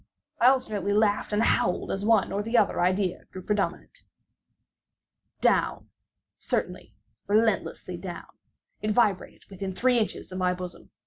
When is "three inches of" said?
9.73-10.39